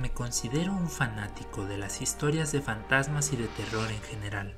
Me 0.00 0.10
considero 0.10 0.72
un 0.72 0.88
fanático 0.88 1.66
de 1.66 1.76
las 1.76 2.00
historias 2.00 2.52
de 2.52 2.62
fantasmas 2.62 3.34
y 3.34 3.36
de 3.36 3.48
terror 3.48 3.90
en 3.90 4.00
general. 4.00 4.54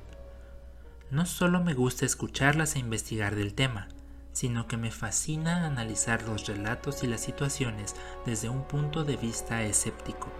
No 1.11 1.25
solo 1.25 1.61
me 1.61 1.73
gusta 1.73 2.05
escucharlas 2.05 2.77
e 2.77 2.79
investigar 2.79 3.35
del 3.35 3.53
tema, 3.53 3.89
sino 4.31 4.67
que 4.67 4.77
me 4.77 4.89
fascina 4.89 5.65
analizar 5.65 6.23
los 6.23 6.47
relatos 6.47 7.03
y 7.03 7.07
las 7.07 7.19
situaciones 7.19 7.93
desde 8.25 8.47
un 8.47 8.63
punto 8.63 9.03
de 9.03 9.17
vista 9.17 9.63
escéptico. 9.63 10.31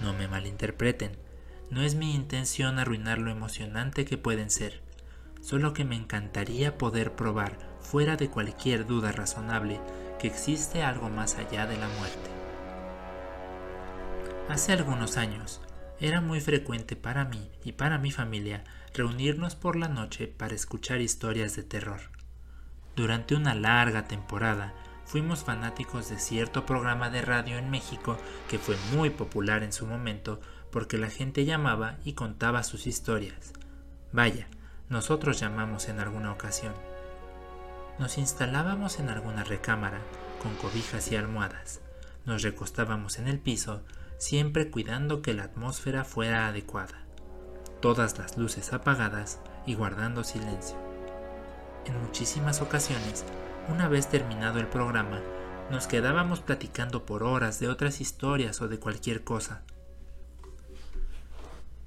No 0.00 0.14
me 0.14 0.26
malinterpreten, 0.26 1.12
no 1.68 1.82
es 1.82 1.94
mi 1.94 2.14
intención 2.14 2.78
arruinar 2.78 3.18
lo 3.18 3.30
emocionante 3.30 4.06
que 4.06 4.16
pueden 4.16 4.48
ser, 4.48 4.80
solo 5.42 5.74
que 5.74 5.84
me 5.84 5.96
encantaría 5.96 6.78
poder 6.78 7.12
probar, 7.14 7.58
fuera 7.82 8.16
de 8.16 8.30
cualquier 8.30 8.86
duda 8.86 9.12
razonable, 9.12 9.82
que 10.18 10.28
existe 10.28 10.82
algo 10.82 11.10
más 11.10 11.34
allá 11.34 11.66
de 11.66 11.76
la 11.76 11.88
muerte. 11.88 12.37
Hace 14.48 14.72
algunos 14.72 15.18
años, 15.18 15.60
era 16.00 16.22
muy 16.22 16.40
frecuente 16.40 16.96
para 16.96 17.26
mí 17.26 17.50
y 17.64 17.72
para 17.72 17.98
mi 17.98 18.10
familia 18.10 18.64
reunirnos 18.94 19.54
por 19.54 19.76
la 19.76 19.88
noche 19.88 20.26
para 20.26 20.54
escuchar 20.54 21.02
historias 21.02 21.54
de 21.54 21.64
terror. 21.64 22.00
Durante 22.96 23.34
una 23.34 23.54
larga 23.54 24.08
temporada 24.08 24.72
fuimos 25.04 25.44
fanáticos 25.44 26.08
de 26.08 26.18
cierto 26.18 26.64
programa 26.64 27.10
de 27.10 27.20
radio 27.20 27.58
en 27.58 27.68
México 27.68 28.16
que 28.48 28.58
fue 28.58 28.76
muy 28.94 29.10
popular 29.10 29.62
en 29.62 29.72
su 29.72 29.86
momento 29.86 30.40
porque 30.72 30.96
la 30.96 31.10
gente 31.10 31.44
llamaba 31.44 31.98
y 32.02 32.14
contaba 32.14 32.62
sus 32.62 32.86
historias. 32.86 33.52
Vaya, 34.12 34.48
nosotros 34.88 35.38
llamamos 35.38 35.90
en 35.90 36.00
alguna 36.00 36.32
ocasión. 36.32 36.72
Nos 37.98 38.16
instalábamos 38.16 38.98
en 38.98 39.10
alguna 39.10 39.44
recámara 39.44 40.00
con 40.42 40.54
cobijas 40.56 41.12
y 41.12 41.16
almohadas. 41.16 41.82
Nos 42.24 42.42
recostábamos 42.42 43.18
en 43.18 43.28
el 43.28 43.38
piso, 43.38 43.82
siempre 44.18 44.70
cuidando 44.70 45.22
que 45.22 45.32
la 45.32 45.44
atmósfera 45.44 46.04
fuera 46.04 46.48
adecuada. 46.48 47.06
Todas 47.80 48.18
las 48.18 48.36
luces 48.36 48.72
apagadas 48.72 49.40
y 49.64 49.74
guardando 49.74 50.24
silencio. 50.24 50.76
En 51.86 51.98
muchísimas 52.02 52.60
ocasiones, 52.60 53.24
una 53.68 53.88
vez 53.88 54.08
terminado 54.08 54.58
el 54.58 54.66
programa, 54.66 55.20
nos 55.70 55.86
quedábamos 55.86 56.40
platicando 56.40 57.06
por 57.06 57.22
horas 57.22 57.60
de 57.60 57.68
otras 57.68 58.00
historias 58.00 58.60
o 58.60 58.68
de 58.68 58.78
cualquier 58.78 59.22
cosa. 59.22 59.62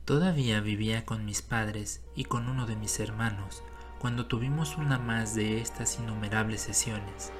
Todavía 0.05 0.61
vivía 0.61 1.05
con 1.05 1.25
mis 1.25 1.41
padres 1.41 2.01
y 2.15 2.25
con 2.25 2.47
uno 2.47 2.65
de 2.65 2.75
mis 2.75 2.99
hermanos 2.99 3.63
cuando 3.99 4.25
tuvimos 4.25 4.77
una 4.77 4.97
más 4.97 5.35
de 5.35 5.61
estas 5.61 5.99
innumerables 5.99 6.61
sesiones. 6.61 7.31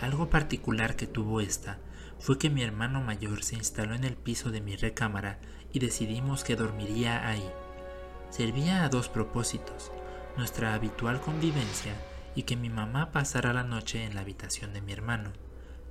Algo 0.00 0.30
particular 0.30 0.96
que 0.96 1.06
tuvo 1.06 1.40
esta 1.40 1.78
fue 2.24 2.38
que 2.38 2.48
mi 2.48 2.62
hermano 2.62 3.02
mayor 3.02 3.42
se 3.42 3.54
instaló 3.54 3.94
en 3.94 4.02
el 4.02 4.16
piso 4.16 4.50
de 4.50 4.62
mi 4.62 4.76
recámara 4.76 5.38
y 5.74 5.78
decidimos 5.78 6.42
que 6.42 6.56
dormiría 6.56 7.28
ahí. 7.28 7.46
Servía 8.30 8.82
a 8.82 8.88
dos 8.88 9.10
propósitos 9.10 9.92
nuestra 10.34 10.72
habitual 10.72 11.20
convivencia 11.20 11.92
y 12.34 12.44
que 12.44 12.56
mi 12.56 12.70
mamá 12.70 13.12
pasara 13.12 13.52
la 13.52 13.62
noche 13.62 14.04
en 14.04 14.14
la 14.14 14.22
habitación 14.22 14.72
de 14.72 14.80
mi 14.80 14.94
hermano. 14.94 15.32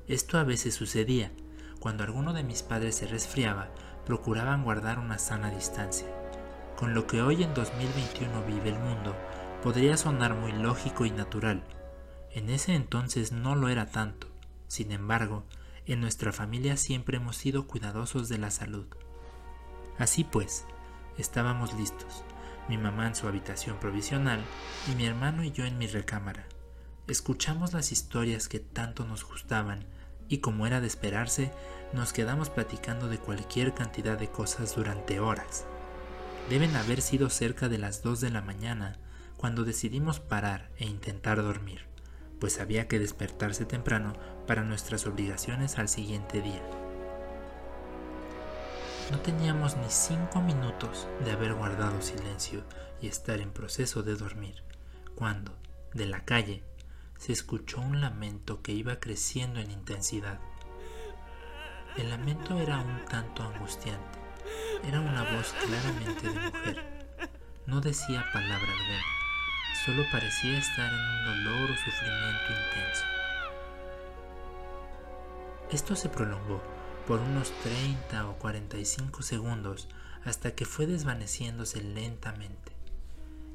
Esto 0.07 0.39
a 0.39 0.43
veces 0.43 0.73
sucedía. 0.73 1.31
Cuando 1.79 2.03
alguno 2.03 2.33
de 2.33 2.41
mis 2.41 2.63
padres 2.63 2.95
se 2.95 3.05
resfriaba, 3.05 3.69
procuraban 4.03 4.63
guardar 4.63 4.97
una 4.97 5.19
sana 5.19 5.51
distancia. 5.51 6.07
Con 6.75 6.95
lo 6.95 7.05
que 7.05 7.21
hoy 7.21 7.43
en 7.43 7.53
2021 7.53 8.43
vive 8.47 8.69
el 8.69 8.79
mundo, 8.79 9.15
podría 9.61 9.97
sonar 9.97 10.33
muy 10.33 10.51
lógico 10.51 11.05
y 11.05 11.11
natural. 11.11 11.63
En 12.31 12.49
ese 12.49 12.73
entonces 12.73 13.31
no 13.31 13.53
lo 13.53 13.69
era 13.69 13.85
tanto. 13.91 14.25
Sin 14.67 14.91
embargo, 14.91 15.43
en 15.85 16.01
nuestra 16.01 16.31
familia 16.31 16.77
siempre 16.77 17.17
hemos 17.17 17.35
sido 17.35 17.67
cuidadosos 17.67 18.29
de 18.29 18.37
la 18.37 18.51
salud. 18.51 18.87
Así 19.97 20.23
pues, 20.23 20.65
estábamos 21.17 21.73
listos 21.73 22.23
mi 22.67 22.77
mamá 22.77 23.07
en 23.07 23.15
su 23.15 23.27
habitación 23.27 23.77
provisional 23.79 24.41
y 24.91 24.95
mi 24.95 25.05
hermano 25.05 25.43
y 25.43 25.51
yo 25.51 25.65
en 25.65 25.77
mi 25.77 25.87
recámara. 25.87 26.47
Escuchamos 27.07 27.73
las 27.73 27.91
historias 27.91 28.47
que 28.47 28.59
tanto 28.59 29.05
nos 29.05 29.25
gustaban 29.25 29.85
y 30.29 30.37
como 30.37 30.65
era 30.65 30.79
de 30.79 30.87
esperarse, 30.87 31.51
nos 31.91 32.13
quedamos 32.13 32.49
platicando 32.49 33.09
de 33.09 33.17
cualquier 33.17 33.73
cantidad 33.73 34.17
de 34.17 34.29
cosas 34.29 34.75
durante 34.75 35.19
horas. 35.19 35.65
Deben 36.49 36.75
haber 36.75 37.01
sido 37.01 37.29
cerca 37.29 37.69
de 37.69 37.77
las 37.77 38.01
2 38.03 38.21
de 38.21 38.29
la 38.29 38.41
mañana 38.41 38.97
cuando 39.37 39.65
decidimos 39.65 40.19
parar 40.21 40.71
e 40.77 40.85
intentar 40.85 41.41
dormir, 41.43 41.85
pues 42.39 42.59
había 42.59 42.87
que 42.87 42.99
despertarse 42.99 43.65
temprano 43.65 44.13
para 44.45 44.63
nuestras 44.63 45.05
obligaciones 45.07 45.77
al 45.79 45.89
siguiente 45.89 46.41
día. 46.41 46.61
No 49.11 49.19
teníamos 49.19 49.77
ni 49.77 49.89
cinco 49.89 50.41
minutos 50.41 51.07
de 51.23 51.31
haber 51.31 51.53
guardado 51.53 52.01
silencio 52.01 52.63
y 53.01 53.07
estar 53.07 53.39
en 53.39 53.51
proceso 53.51 54.01
de 54.01 54.15
dormir, 54.15 54.63
cuando, 55.15 55.55
de 55.93 56.05
la 56.05 56.25
calle, 56.25 56.63
se 57.17 57.31
escuchó 57.31 57.79
un 57.79 58.01
lamento 58.01 58.61
que 58.61 58.71
iba 58.71 58.99
creciendo 58.99 59.59
en 59.59 59.71
intensidad. 59.71 60.39
El 61.95 62.09
lamento 62.09 62.59
era 62.59 62.79
un 62.79 63.05
tanto 63.05 63.43
angustiante. 63.43 64.19
Era 64.87 64.99
una 64.99 65.23
voz 65.23 65.53
claramente 65.65 66.27
de 66.27 66.39
mujer. 66.39 67.03
No 67.65 67.81
decía 67.81 68.25
palabra 68.33 68.71
alguna. 68.71 69.03
Solo 69.85 70.03
parecía 70.11 70.57
estar 70.57 70.91
en 70.91 70.99
un 70.99 71.45
dolor 71.45 71.71
o 71.71 71.75
sufrimiento 71.75 72.49
intenso. 72.49 73.22
Esto 75.73 75.95
se 75.95 76.07
prolongó 76.07 76.61
por 77.07 77.19
unos 77.19 77.51
30 77.63 78.29
o 78.29 78.37
45 78.37 79.23
segundos 79.23 79.89
hasta 80.23 80.51
que 80.51 80.65
fue 80.65 80.85
desvaneciéndose 80.85 81.81
lentamente. 81.81 82.73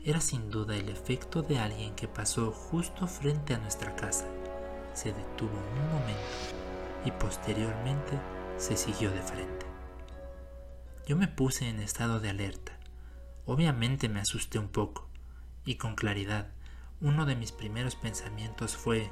Era 0.05 0.21
sin 0.21 0.51
duda 0.51 0.77
el 0.77 0.89
efecto 0.89 1.43
de 1.43 1.61
alguien 1.61 1.95
que 1.95 2.09
pasó 2.09 2.51
justo 2.51 3.07
frente 3.07 3.55
a 3.55 3.59
nuestra 3.59 3.95
casa. 3.95 4.27
Se 4.95 5.13
detuvo 5.13 5.53
un 5.53 5.93
momento 5.93 7.05
y 7.05 7.13
posteriormente 7.13 8.19
se 8.57 8.77
siguió 8.77 9.13
de 9.13 9.23
frente. 9.23 9.67
Yo 11.07 11.17
me 11.17 11.29
puse 11.29 11.69
en 11.69 11.79
estado 11.79 12.19
de 12.19 12.31
alerta. 12.31 12.73
Obviamente 13.47 14.09
me 14.09 14.19
asusté 14.19 14.59
un 14.59 14.71
poco 14.71 15.09
y 15.65 15.77
con 15.77 15.95
claridad 15.95 16.49
uno 17.01 17.27
de 17.27 17.37
mis 17.37 17.53
primeros 17.53 17.95
pensamientos 17.95 18.77
fue 18.77 19.09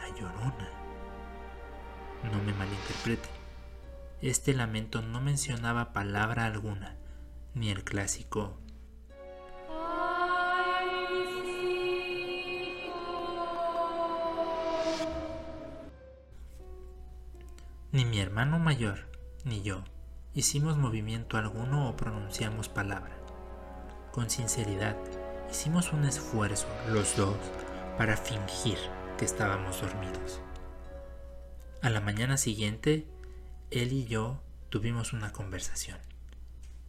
la 0.00 0.08
llorona. 0.08 0.83
No 2.32 2.42
me 2.42 2.52
malinterprete. 2.52 3.28
Este 4.22 4.54
lamento 4.54 5.02
no 5.02 5.20
mencionaba 5.20 5.92
palabra 5.92 6.46
alguna, 6.46 6.96
ni 7.54 7.70
el 7.70 7.84
clásico 7.84 8.58
Ni 17.94 18.04
mi 18.04 18.18
hermano 18.18 18.58
mayor, 18.58 19.06
ni 19.44 19.62
yo, 19.62 19.84
hicimos 20.34 20.76
movimiento 20.76 21.36
alguno 21.36 21.88
o 21.88 21.96
pronunciamos 21.96 22.68
palabra. 22.68 23.16
Con 24.10 24.30
sinceridad, 24.30 24.96
hicimos 25.48 25.92
un 25.92 26.04
esfuerzo, 26.04 26.66
los 26.90 27.16
dos, 27.16 27.36
para 27.96 28.16
fingir 28.16 28.78
que 29.16 29.24
estábamos 29.24 29.80
dormidos. 29.80 30.40
A 31.84 31.90
la 31.90 32.00
mañana 32.00 32.38
siguiente, 32.38 33.06
él 33.70 33.92
y 33.92 34.06
yo 34.06 34.40
tuvimos 34.70 35.12
una 35.12 35.34
conversación. 35.34 35.98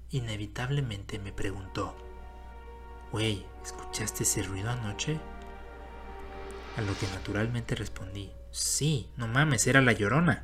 Inevitablemente 0.10 1.20
me 1.20 1.34
preguntó, 1.34 1.94
Wey, 3.12 3.46
¿escuchaste 3.62 4.24
ese 4.24 4.44
ruido 4.44 4.70
anoche? 4.70 5.20
A 6.78 6.82
lo 6.82 6.98
que 6.98 7.08
naturalmente 7.08 7.76
respondí, 7.76 8.32
sí, 8.52 9.10
no 9.18 9.28
mames, 9.28 9.68
era 9.68 9.82
la 9.82 9.92
llorona. 9.92 10.44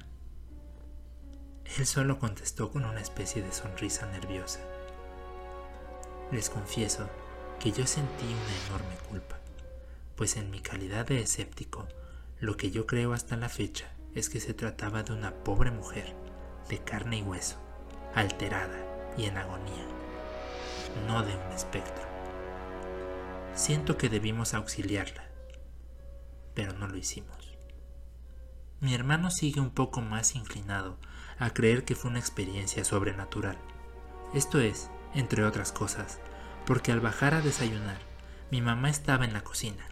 Él 1.77 1.86
solo 1.86 2.19
contestó 2.19 2.71
con 2.71 2.83
una 2.83 3.00
especie 3.00 3.42
de 3.42 3.53
sonrisa 3.53 4.06
nerviosa. 4.07 4.59
Les 6.30 6.50
confieso 6.50 7.09
que 7.62 7.71
yo 7.71 7.88
sentí 7.88 8.25
una 8.25 8.65
enorme 8.68 8.98
culpa, 9.07 9.39
pues 10.18 10.36
en 10.36 10.51
mi 10.51 10.59
calidad 10.59 11.06
de 11.06 11.21
escéptico, 11.21 11.88
lo 12.42 12.57
que 12.57 12.69
yo 12.69 12.86
creo 12.86 13.13
hasta 13.13 13.38
la 13.38 13.48
fecha 13.48 13.88
es 14.16 14.30
que 14.30 14.40
se 14.40 14.54
trataba 14.54 15.04
de 15.04 15.13
una 15.13 15.34
pobre 15.44 15.72
mujer, 15.72 16.16
de 16.69 16.80
carne 16.80 17.19
y 17.19 17.22
hueso, 17.22 17.58
alterada 18.13 18.78
y 19.18 19.25
en 19.25 19.38
agonía, 19.38 19.86
no 21.08 21.24
de 21.24 21.36
un 21.36 21.52
espectro. 21.54 22.06
Siento 23.54 23.98
que 23.98 24.10
debimos 24.10 24.54
auxiliarla, 24.54 25.30
pero 26.54 26.74
no 26.74 26.88
lo 26.88 26.98
hicimos. 26.98 27.58
Mi 28.80 28.96
hermano 28.96 29.30
sigue 29.30 29.62
un 29.62 29.69
poco 29.69 30.02
más 30.02 30.36
inclinado 30.36 30.98
a 31.38 31.52
creer 31.52 31.86
que 31.86 31.96
fue 31.96 32.10
una 32.10 32.19
experiencia 32.19 32.84
sobrenatural. 32.84 33.58
Esto 34.34 34.60
es, 34.60 34.90
entre 35.13 35.44
otras 35.44 35.72
cosas, 35.72 36.19
porque 36.66 36.92
al 36.92 37.00
bajar 37.00 37.34
a 37.34 37.42
desayunar, 37.42 38.00
mi 38.50 38.62
mamá 38.62 38.90
estaba 38.90 39.25
en 39.25 39.34
la 39.34 39.44
cocina. 39.44 39.86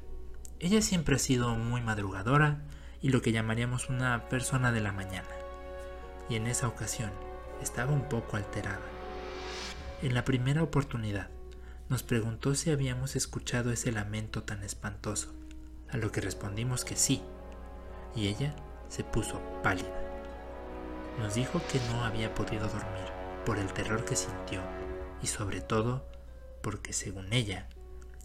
Ella 0.59 0.81
siempre 0.81 1.15
ha 1.15 1.19
sido 1.19 1.55
muy 1.55 1.81
madrugadora 1.81 2.63
y 3.01 3.09
lo 3.09 3.21
que 3.21 3.31
llamaríamos 3.31 3.89
una 3.89 4.27
persona 4.29 4.71
de 4.71 4.81
la 4.81 4.91
mañana. 4.91 5.27
y 6.29 6.35
en 6.35 6.45
esa 6.45 6.67
ocasión 6.67 7.09
estaba 7.59 7.91
un 7.91 8.07
poco 8.07 8.37
alterada. 8.37 8.85
En 10.03 10.13
la 10.13 10.23
primera 10.23 10.61
oportunidad, 10.61 11.29
nos 11.89 12.03
preguntó 12.03 12.53
si 12.53 12.69
habíamos 12.69 13.15
escuchado 13.15 13.71
ese 13.71 13.91
lamento 13.91 14.43
tan 14.43 14.63
espantoso, 14.63 15.33
a 15.89 15.97
lo 15.97 16.11
que 16.11 16.21
respondimos 16.21 16.85
que 16.85 16.95
sí, 16.95 17.23
y 18.15 18.27
ella 18.27 18.55
se 18.89 19.03
puso 19.03 19.41
pálida. 19.63 19.89
Nos 21.17 21.33
dijo 21.33 21.61
que 21.71 21.79
no 21.91 22.03
había 22.03 22.35
podido 22.35 22.67
dormir 22.67 23.09
por 23.45 23.57
el 23.57 23.73
terror 23.73 24.05
que 24.05 24.15
sintió 24.15 24.61
y 25.21 25.27
sobre 25.27 25.61
todo 25.61 26.07
porque 26.61 26.93
según 26.93 27.33
ella, 27.33 27.67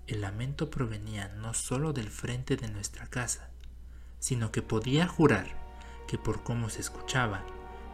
el 0.07 0.21
lamento 0.21 0.69
provenía 0.69 1.29
no 1.29 1.55
solo 1.55 1.93
del 1.93 2.11
frente 2.11 2.57
de 2.57 2.69
nuestra 2.69 3.07
casa, 3.07 3.49
sino 4.25 4.51
que 4.51 4.63
podía 4.63 5.07
jurar 5.07 5.49
que 6.09 6.17
por 6.17 6.43
cómo 6.43 6.71
se 6.71 6.81
escuchaba, 6.81 7.45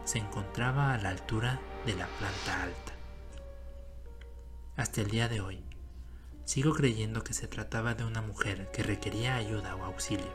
se 0.05 0.17
encontraba 0.17 0.93
a 0.93 0.97
la 0.97 1.09
altura 1.09 1.59
de 1.85 1.93
la 1.93 2.07
planta 2.07 2.63
alta. 2.63 2.93
Hasta 4.77 5.01
el 5.01 5.09
día 5.09 5.27
de 5.27 5.41
hoy, 5.41 5.61
sigo 6.45 6.73
creyendo 6.73 7.21
que 7.25 7.33
se 7.33 7.49
trataba 7.49 7.95
de 7.95 8.05
una 8.05 8.21
mujer 8.21 8.71
que 8.71 8.81
requería 8.81 9.35
ayuda 9.35 9.75
o 9.75 9.83
auxilio. 9.83 10.31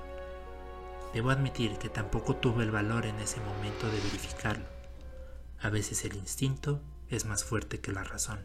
Debo 1.14 1.30
admitir 1.30 1.78
que 1.78 1.88
tampoco 1.88 2.36
tuve 2.36 2.64
el 2.64 2.70
valor 2.70 3.06
en 3.06 3.18
ese 3.18 3.40
momento 3.40 3.86
de 3.86 3.98
verificarlo. 3.98 4.66
A 5.62 5.70
veces 5.70 6.04
el 6.04 6.14
instinto 6.14 6.82
es 7.08 7.24
más 7.24 7.42
fuerte 7.42 7.80
que 7.80 7.92
la 7.92 8.04
razón. 8.04 8.40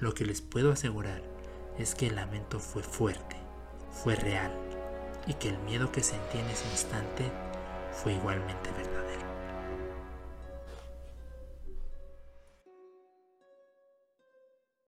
Lo 0.00 0.12
que 0.12 0.24
les 0.24 0.42
puedo 0.42 0.72
asegurar 0.72 1.22
es 1.78 1.94
que 1.94 2.08
el 2.08 2.16
lamento 2.16 2.58
fue 2.58 2.82
fuerte, 2.82 3.36
fue 3.92 4.16
real, 4.16 4.71
y 5.26 5.34
que 5.34 5.48
el 5.48 5.58
miedo 5.58 5.90
que 5.92 6.02
sentí 6.02 6.38
en 6.38 6.48
ese 6.48 6.68
instante 6.68 7.30
fue 7.92 8.14
igualmente 8.14 8.70
verdadero. 8.70 8.91